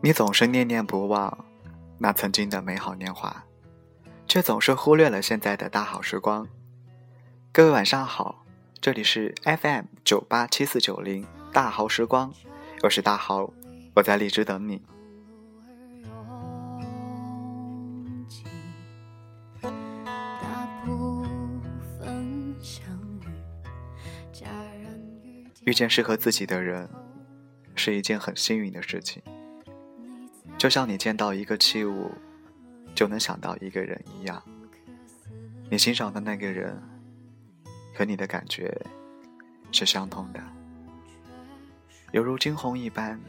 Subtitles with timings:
[0.00, 1.44] 你总是念念不忘
[1.98, 3.44] 那曾经的美好年华，
[4.28, 6.46] 却总是忽略了现在的大好时光。
[7.50, 8.44] 各位晚上好，
[8.80, 12.32] 这里是 FM 九八七四九零大好时光，
[12.84, 13.52] 我是大豪，
[13.96, 14.80] 我在荔枝等你。
[25.64, 26.88] 遇见适合自己的人，
[27.74, 29.20] 是一件很幸运的事情。
[30.58, 32.10] 就像你见到一个器物，
[32.92, 34.42] 就能想到一个人一样，
[35.70, 36.76] 你欣赏的那个人
[37.94, 38.76] 和你的感觉
[39.70, 40.42] 是相通的，
[42.10, 43.20] 犹如惊鸿一般，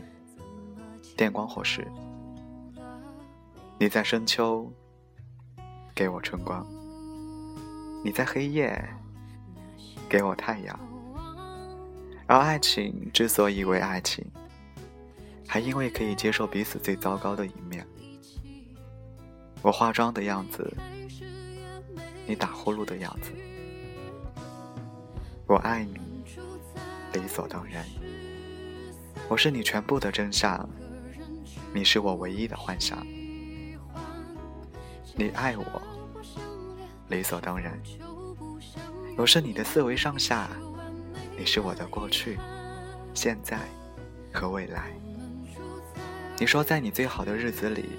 [1.15, 1.87] 电光火石。
[3.77, 4.67] 你在深秋
[5.93, 6.65] 给我春光，
[8.03, 8.83] 你在黑夜
[10.09, 10.79] 给我太阳，
[12.25, 14.25] 而爱情之所以为爱情。
[15.51, 17.83] 还因为可以接受彼此最糟糕的一面，
[19.63, 20.71] 我化妆的样子，
[22.27, 23.31] 你打呼噜的样子，
[25.47, 25.97] 我爱你，
[27.13, 27.83] 理所当然。
[29.27, 30.69] 我是你全部的真相，
[31.73, 33.03] 你是我唯一的幻想。
[35.15, 35.81] 你爱我，
[37.07, 37.81] 理所当然。
[39.17, 40.47] 我是你的四维上下，
[41.35, 42.37] 你是我的过去、
[43.15, 43.57] 现在
[44.31, 44.93] 和未来。
[46.39, 47.89] 你说，在你最好的日子里，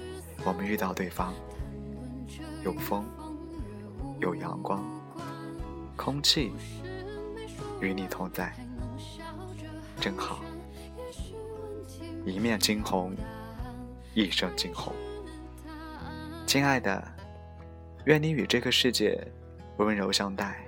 [0.43, 1.31] 我们遇到对方，
[2.63, 3.05] 有风，
[4.19, 4.83] 有阳光，
[5.95, 6.51] 空气
[7.79, 8.51] 与你同在，
[9.99, 10.39] 真好。
[12.25, 13.15] 一面惊鸿，
[14.15, 14.91] 一生惊鸿。
[16.47, 16.99] 亲爱的，
[18.05, 19.23] 愿你与这个世界
[19.77, 20.65] 温柔相待，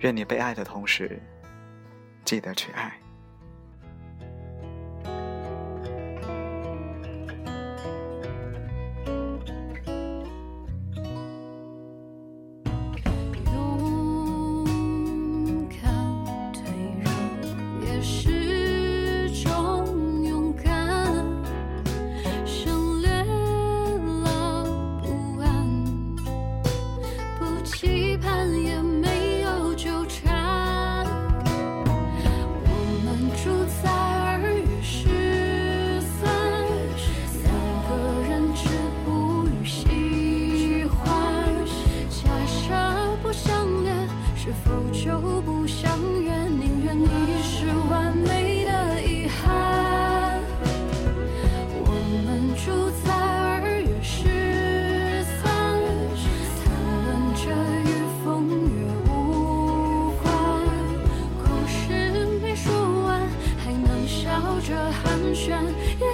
[0.00, 1.18] 愿你被爱的同时，
[2.26, 3.00] 记得去爱。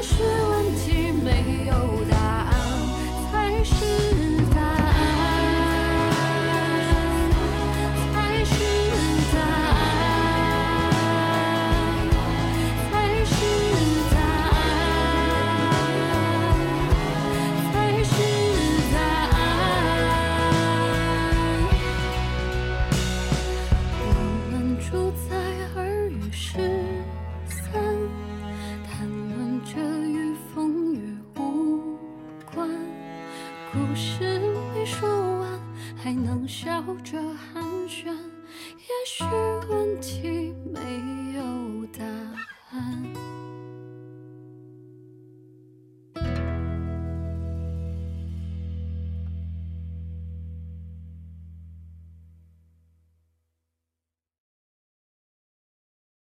[0.05, 0.34] 是
[33.75, 34.39] 故事
[34.73, 35.09] 没说
[35.41, 35.61] 完，
[35.97, 37.19] 还能笑着
[37.53, 39.25] 寒暄，也许
[39.69, 40.81] 问题没
[41.34, 41.34] 有。